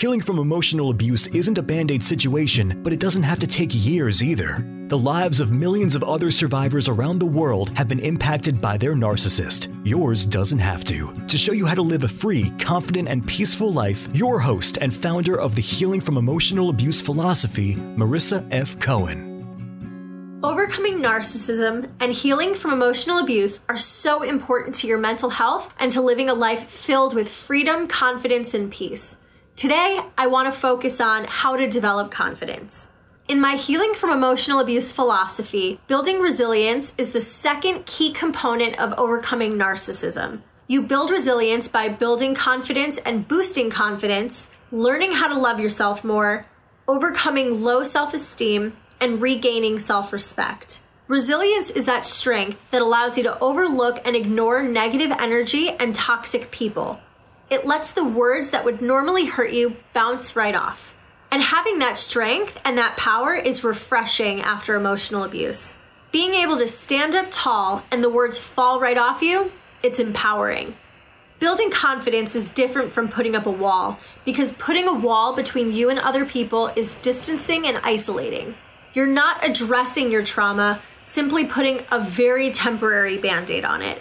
Healing 0.00 0.22
from 0.22 0.38
emotional 0.38 0.88
abuse 0.88 1.26
isn't 1.26 1.58
a 1.58 1.62
band 1.62 1.90
aid 1.90 2.02
situation, 2.02 2.82
but 2.82 2.94
it 2.94 3.00
doesn't 3.00 3.22
have 3.22 3.38
to 3.40 3.46
take 3.46 3.68
years 3.74 4.22
either. 4.22 4.64
The 4.88 4.98
lives 4.98 5.40
of 5.40 5.52
millions 5.52 5.94
of 5.94 6.02
other 6.02 6.30
survivors 6.30 6.88
around 6.88 7.18
the 7.18 7.26
world 7.26 7.68
have 7.76 7.86
been 7.86 7.98
impacted 7.98 8.62
by 8.62 8.78
their 8.78 8.94
narcissist. 8.94 9.68
Yours 9.84 10.24
doesn't 10.24 10.58
have 10.58 10.84
to. 10.84 11.14
To 11.26 11.36
show 11.36 11.52
you 11.52 11.66
how 11.66 11.74
to 11.74 11.82
live 11.82 12.04
a 12.04 12.08
free, 12.08 12.48
confident, 12.58 13.08
and 13.08 13.26
peaceful 13.26 13.74
life, 13.74 14.08
your 14.14 14.40
host 14.40 14.78
and 14.80 14.94
founder 14.94 15.38
of 15.38 15.54
the 15.54 15.60
Healing 15.60 16.00
from 16.00 16.16
Emotional 16.16 16.70
Abuse 16.70 17.02
philosophy, 17.02 17.74
Marissa 17.74 18.48
F. 18.50 18.80
Cohen. 18.80 19.28
Overcoming 20.42 21.00
narcissism 21.00 21.90
and 22.00 22.10
healing 22.10 22.54
from 22.54 22.72
emotional 22.72 23.18
abuse 23.18 23.60
are 23.68 23.76
so 23.76 24.22
important 24.22 24.74
to 24.76 24.86
your 24.86 24.96
mental 24.96 25.28
health 25.28 25.70
and 25.78 25.92
to 25.92 26.00
living 26.00 26.30
a 26.30 26.32
life 26.32 26.70
filled 26.70 27.14
with 27.14 27.28
freedom, 27.28 27.86
confidence, 27.86 28.54
and 28.54 28.72
peace. 28.72 29.18
Today, 29.60 30.00
I 30.16 30.26
want 30.26 30.50
to 30.50 30.58
focus 30.58 31.02
on 31.02 31.26
how 31.26 31.54
to 31.54 31.68
develop 31.68 32.10
confidence. 32.10 32.88
In 33.28 33.38
my 33.38 33.56
Healing 33.56 33.92
from 33.92 34.08
Emotional 34.08 34.58
Abuse 34.58 34.90
philosophy, 34.90 35.78
building 35.86 36.20
resilience 36.20 36.94
is 36.96 37.10
the 37.10 37.20
second 37.20 37.84
key 37.84 38.10
component 38.10 38.78
of 38.80 38.98
overcoming 38.98 39.58
narcissism. 39.58 40.40
You 40.66 40.80
build 40.80 41.10
resilience 41.10 41.68
by 41.68 41.90
building 41.90 42.34
confidence 42.34 42.96
and 43.04 43.28
boosting 43.28 43.68
confidence, 43.68 44.50
learning 44.72 45.12
how 45.12 45.28
to 45.28 45.38
love 45.38 45.60
yourself 45.60 46.02
more, 46.04 46.46
overcoming 46.88 47.62
low 47.62 47.84
self 47.84 48.14
esteem, 48.14 48.78
and 48.98 49.20
regaining 49.20 49.78
self 49.78 50.10
respect. 50.10 50.80
Resilience 51.06 51.70
is 51.70 51.84
that 51.84 52.06
strength 52.06 52.64
that 52.70 52.80
allows 52.80 53.18
you 53.18 53.24
to 53.24 53.38
overlook 53.40 54.00
and 54.06 54.16
ignore 54.16 54.62
negative 54.62 55.12
energy 55.20 55.68
and 55.68 55.94
toxic 55.94 56.50
people 56.50 56.98
it 57.50 57.66
lets 57.66 57.90
the 57.90 58.04
words 58.04 58.50
that 58.50 58.64
would 58.64 58.80
normally 58.80 59.26
hurt 59.26 59.52
you 59.52 59.76
bounce 59.92 60.36
right 60.36 60.54
off. 60.54 60.94
And 61.32 61.42
having 61.42 61.80
that 61.80 61.98
strength 61.98 62.60
and 62.64 62.78
that 62.78 62.96
power 62.96 63.34
is 63.34 63.64
refreshing 63.64 64.40
after 64.40 64.74
emotional 64.74 65.24
abuse. 65.24 65.76
Being 66.12 66.34
able 66.34 66.56
to 66.58 66.66
stand 66.66 67.14
up 67.14 67.26
tall 67.30 67.84
and 67.90 68.02
the 68.02 68.10
words 68.10 68.38
fall 68.38 68.80
right 68.80 68.98
off 68.98 69.20
you, 69.20 69.52
it's 69.82 70.00
empowering. 70.00 70.76
Building 71.38 71.70
confidence 71.70 72.34
is 72.34 72.50
different 72.50 72.92
from 72.92 73.08
putting 73.08 73.34
up 73.34 73.46
a 73.46 73.50
wall 73.50 73.98
because 74.24 74.52
putting 74.52 74.86
a 74.86 74.92
wall 74.92 75.34
between 75.34 75.72
you 75.72 75.88
and 75.88 75.98
other 75.98 76.24
people 76.24 76.68
is 76.76 76.96
distancing 76.96 77.66
and 77.66 77.78
isolating. 77.82 78.54
You're 78.92 79.06
not 79.06 79.48
addressing 79.48 80.10
your 80.10 80.24
trauma, 80.24 80.80
simply 81.04 81.44
putting 81.46 81.80
a 81.90 82.00
very 82.00 82.50
temporary 82.50 83.18
band 83.18 83.50
aid 83.50 83.64
on 83.64 83.82
it 83.82 84.00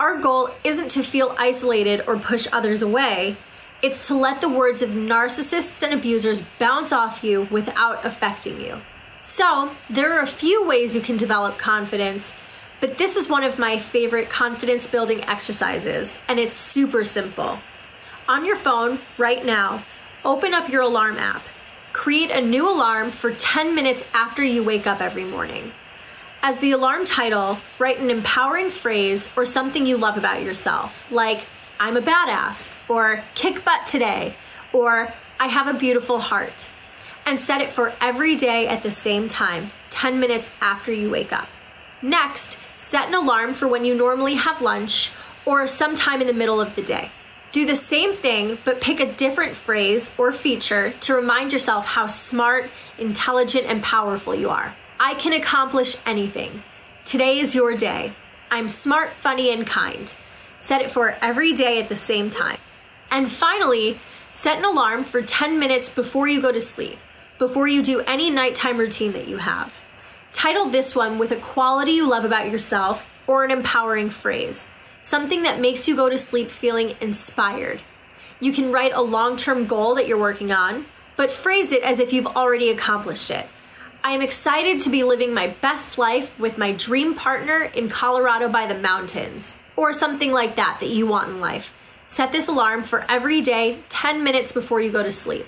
our 0.00 0.18
goal 0.18 0.48
isn't 0.64 0.90
to 0.92 1.02
feel 1.02 1.36
isolated 1.38 2.02
or 2.06 2.18
push 2.18 2.48
others 2.52 2.80
away. 2.80 3.36
It's 3.82 4.06
to 4.08 4.14
let 4.14 4.40
the 4.40 4.48
words 4.48 4.80
of 4.80 4.90
narcissists 4.90 5.82
and 5.82 5.92
abusers 5.92 6.42
bounce 6.58 6.90
off 6.90 7.22
you 7.22 7.46
without 7.50 8.04
affecting 8.04 8.60
you. 8.62 8.80
So, 9.20 9.72
there 9.90 10.14
are 10.14 10.22
a 10.22 10.26
few 10.26 10.66
ways 10.66 10.94
you 10.96 11.02
can 11.02 11.18
develop 11.18 11.58
confidence, 11.58 12.34
but 12.80 12.96
this 12.96 13.14
is 13.14 13.28
one 13.28 13.44
of 13.44 13.58
my 13.58 13.78
favorite 13.78 14.30
confidence 14.30 14.86
building 14.86 15.22
exercises, 15.24 16.18
and 16.26 16.38
it's 16.38 16.54
super 16.54 17.04
simple. 17.04 17.58
On 18.26 18.46
your 18.46 18.56
phone 18.56 19.00
right 19.18 19.44
now, 19.44 19.84
open 20.24 20.54
up 20.54 20.70
your 20.70 20.80
alarm 20.80 21.18
app. 21.18 21.42
Create 21.92 22.30
a 22.30 22.40
new 22.40 22.66
alarm 22.66 23.10
for 23.10 23.34
10 23.34 23.74
minutes 23.74 24.04
after 24.14 24.42
you 24.42 24.64
wake 24.64 24.86
up 24.86 25.02
every 25.02 25.24
morning. 25.24 25.72
As 26.42 26.56
the 26.56 26.72
alarm 26.72 27.04
title, 27.04 27.58
write 27.78 28.00
an 28.00 28.08
empowering 28.08 28.70
phrase 28.70 29.28
or 29.36 29.44
something 29.44 29.84
you 29.84 29.98
love 29.98 30.16
about 30.16 30.42
yourself, 30.42 31.04
like, 31.10 31.44
I'm 31.78 31.98
a 31.98 32.02
badass, 32.02 32.76
or 32.88 33.24
kick 33.34 33.62
butt 33.62 33.86
today, 33.86 34.36
or 34.72 35.12
I 35.38 35.48
have 35.48 35.66
a 35.66 35.78
beautiful 35.78 36.18
heart. 36.18 36.70
And 37.26 37.38
set 37.38 37.60
it 37.60 37.70
for 37.70 37.92
every 38.00 38.36
day 38.36 38.66
at 38.66 38.82
the 38.82 38.90
same 38.90 39.28
time, 39.28 39.70
10 39.90 40.18
minutes 40.18 40.50
after 40.62 40.90
you 40.90 41.10
wake 41.10 41.30
up. 41.30 41.48
Next, 42.00 42.58
set 42.78 43.08
an 43.08 43.14
alarm 43.14 43.52
for 43.52 43.68
when 43.68 43.84
you 43.84 43.94
normally 43.94 44.36
have 44.36 44.62
lunch 44.62 45.12
or 45.44 45.66
sometime 45.66 46.22
in 46.22 46.26
the 46.26 46.32
middle 46.32 46.60
of 46.60 46.74
the 46.74 46.82
day. 46.82 47.10
Do 47.52 47.66
the 47.66 47.76
same 47.76 48.14
thing, 48.14 48.56
but 48.64 48.80
pick 48.80 48.98
a 48.98 49.12
different 49.12 49.56
phrase 49.56 50.10
or 50.16 50.32
feature 50.32 50.94
to 51.00 51.14
remind 51.14 51.52
yourself 51.52 51.84
how 51.84 52.06
smart, 52.06 52.70
intelligent, 52.96 53.66
and 53.66 53.82
powerful 53.82 54.34
you 54.34 54.48
are. 54.48 54.74
I 55.02 55.14
can 55.14 55.32
accomplish 55.32 55.96
anything. 56.04 56.62
Today 57.06 57.38
is 57.38 57.54
your 57.54 57.74
day. 57.74 58.12
I'm 58.50 58.68
smart, 58.68 59.14
funny, 59.14 59.50
and 59.50 59.66
kind. 59.66 60.14
Set 60.58 60.82
it 60.82 60.90
for 60.90 61.16
every 61.22 61.54
day 61.54 61.80
at 61.80 61.88
the 61.88 61.96
same 61.96 62.28
time. 62.28 62.58
And 63.10 63.32
finally, 63.32 63.98
set 64.30 64.58
an 64.58 64.64
alarm 64.66 65.04
for 65.04 65.22
10 65.22 65.58
minutes 65.58 65.88
before 65.88 66.28
you 66.28 66.42
go 66.42 66.52
to 66.52 66.60
sleep, 66.60 66.98
before 67.38 67.66
you 67.66 67.82
do 67.82 68.00
any 68.00 68.28
nighttime 68.28 68.76
routine 68.76 69.14
that 69.14 69.26
you 69.26 69.38
have. 69.38 69.72
Title 70.34 70.68
this 70.68 70.94
one 70.94 71.18
with 71.18 71.32
a 71.32 71.36
quality 71.36 71.92
you 71.92 72.06
love 72.06 72.26
about 72.26 72.50
yourself 72.50 73.06
or 73.26 73.42
an 73.42 73.50
empowering 73.50 74.10
phrase, 74.10 74.68
something 75.00 75.44
that 75.44 75.60
makes 75.60 75.88
you 75.88 75.96
go 75.96 76.10
to 76.10 76.18
sleep 76.18 76.50
feeling 76.50 76.94
inspired. 77.00 77.80
You 78.38 78.52
can 78.52 78.70
write 78.70 78.92
a 78.92 79.00
long 79.00 79.38
term 79.38 79.66
goal 79.66 79.94
that 79.94 80.06
you're 80.06 80.18
working 80.18 80.52
on, 80.52 80.84
but 81.16 81.30
phrase 81.30 81.72
it 81.72 81.82
as 81.82 82.00
if 82.00 82.12
you've 82.12 82.26
already 82.26 82.68
accomplished 82.68 83.30
it. 83.30 83.46
I 84.02 84.12
am 84.12 84.22
excited 84.22 84.80
to 84.80 84.90
be 84.90 85.04
living 85.04 85.34
my 85.34 85.48
best 85.60 85.98
life 85.98 86.36
with 86.38 86.56
my 86.56 86.72
dream 86.72 87.14
partner 87.14 87.64
in 87.64 87.90
Colorado 87.90 88.48
by 88.48 88.66
the 88.66 88.78
mountains, 88.78 89.58
or 89.76 89.92
something 89.92 90.32
like 90.32 90.56
that 90.56 90.78
that 90.80 90.88
you 90.88 91.06
want 91.06 91.28
in 91.28 91.38
life. 91.38 91.70
Set 92.06 92.32
this 92.32 92.48
alarm 92.48 92.82
for 92.82 93.04
every 93.10 93.42
day, 93.42 93.80
10 93.90 94.24
minutes 94.24 94.52
before 94.52 94.80
you 94.80 94.90
go 94.90 95.02
to 95.02 95.12
sleep. 95.12 95.44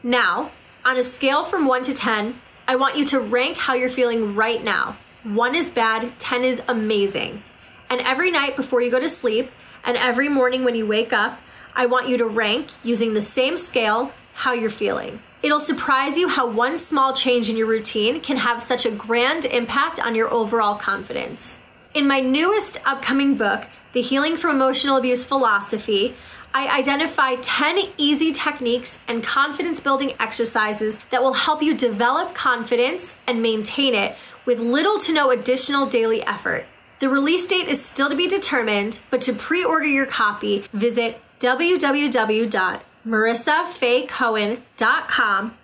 Now, 0.00 0.52
on 0.84 0.96
a 0.96 1.02
scale 1.02 1.42
from 1.42 1.66
1 1.66 1.82
to 1.82 1.92
10, 1.92 2.38
I 2.68 2.76
want 2.76 2.96
you 2.96 3.04
to 3.06 3.20
rank 3.20 3.56
how 3.56 3.74
you're 3.74 3.90
feeling 3.90 4.36
right 4.36 4.62
now. 4.62 4.96
1 5.24 5.56
is 5.56 5.68
bad, 5.68 6.12
10 6.20 6.44
is 6.44 6.62
amazing. 6.68 7.42
And 7.90 8.00
every 8.00 8.30
night 8.30 8.54
before 8.54 8.80
you 8.80 8.92
go 8.92 9.00
to 9.00 9.08
sleep, 9.08 9.50
and 9.82 9.96
every 9.96 10.28
morning 10.28 10.62
when 10.62 10.76
you 10.76 10.86
wake 10.86 11.12
up, 11.12 11.40
I 11.74 11.86
want 11.86 12.08
you 12.08 12.16
to 12.18 12.26
rank 12.26 12.68
using 12.84 13.14
the 13.14 13.20
same 13.20 13.56
scale 13.56 14.12
how 14.34 14.52
you're 14.52 14.70
feeling. 14.70 15.20
It'll 15.42 15.58
surprise 15.58 16.16
you 16.16 16.28
how 16.28 16.46
one 16.46 16.78
small 16.78 17.12
change 17.12 17.50
in 17.50 17.56
your 17.56 17.66
routine 17.66 18.20
can 18.20 18.36
have 18.36 18.62
such 18.62 18.86
a 18.86 18.92
grand 18.92 19.44
impact 19.44 19.98
on 19.98 20.14
your 20.14 20.32
overall 20.32 20.76
confidence. 20.76 21.58
In 21.94 22.06
my 22.06 22.20
newest 22.20 22.78
upcoming 22.86 23.36
book, 23.36 23.66
The 23.92 24.02
Healing 24.02 24.36
from 24.36 24.54
Emotional 24.54 24.96
Abuse 24.96 25.24
Philosophy, 25.24 26.14
I 26.54 26.68
identify 26.78 27.34
10 27.36 27.92
easy 27.96 28.30
techniques 28.30 29.00
and 29.08 29.24
confidence 29.24 29.80
building 29.80 30.12
exercises 30.20 31.00
that 31.10 31.24
will 31.24 31.32
help 31.32 31.60
you 31.60 31.74
develop 31.74 32.36
confidence 32.36 33.16
and 33.26 33.42
maintain 33.42 33.96
it 33.96 34.16
with 34.46 34.60
little 34.60 34.98
to 35.00 35.12
no 35.12 35.32
additional 35.32 35.86
daily 35.86 36.22
effort. 36.22 36.66
The 37.00 37.08
release 37.08 37.48
date 37.48 37.66
is 37.66 37.84
still 37.84 38.08
to 38.08 38.14
be 38.14 38.28
determined, 38.28 39.00
but 39.10 39.20
to 39.22 39.32
pre 39.32 39.64
order 39.64 39.86
your 39.86 40.06
copy, 40.06 40.66
visit 40.72 41.20
www 41.40 42.82
marissafaycohen.com 43.06 45.54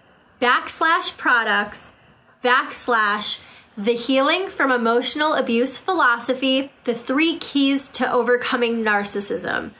backslash 0.40 1.16
products 1.16 1.90
backslash 2.42 3.40
the 3.76 3.94
healing 3.94 4.48
from 4.48 4.72
emotional 4.72 5.34
abuse 5.34 5.78
philosophy 5.78 6.72
the 6.84 6.94
three 6.94 7.36
keys 7.38 7.88
to 7.88 8.10
overcoming 8.10 8.84
narcissism. 8.84 9.72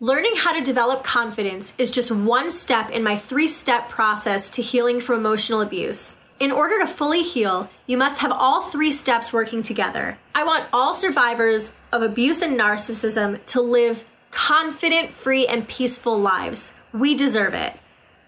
Learning 0.00 0.32
how 0.36 0.52
to 0.52 0.62
develop 0.62 1.04
confidence 1.04 1.74
is 1.76 1.90
just 1.90 2.10
one 2.10 2.50
step 2.50 2.90
in 2.90 3.02
my 3.02 3.16
three 3.16 3.46
step 3.46 3.88
process 3.88 4.48
to 4.50 4.62
healing 4.62 5.00
from 5.00 5.18
emotional 5.18 5.60
abuse. 5.60 6.16
In 6.40 6.50
order 6.50 6.78
to 6.78 6.86
fully 6.86 7.22
heal, 7.22 7.68
you 7.86 7.98
must 7.98 8.20
have 8.20 8.32
all 8.32 8.62
three 8.62 8.90
steps 8.90 9.30
working 9.30 9.60
together. 9.60 10.16
I 10.34 10.42
want 10.42 10.70
all 10.72 10.94
survivors 10.94 11.72
of 11.92 12.00
abuse 12.00 12.40
and 12.40 12.58
narcissism 12.58 13.44
to 13.44 13.60
live 13.60 14.06
confident, 14.30 15.12
free, 15.12 15.46
and 15.46 15.68
peaceful 15.68 16.18
lives. 16.18 16.74
We 16.94 17.14
deserve 17.14 17.52
it. 17.52 17.78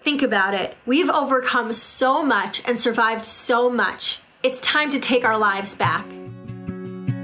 Think 0.05 0.20
about 0.20 0.53
it. 0.53 0.76
We've 0.85 1.09
overcome 1.09 1.73
so 1.73 2.23
much 2.23 2.61
and 2.69 2.79
survived 2.79 3.25
so 3.25 3.70
much. 3.70 4.20
It's 4.43 4.61
time 4.61 4.91
to 4.91 5.00
take 5.00 5.25
our 5.25 5.38
lives 5.38 5.75
back. 5.75 6.05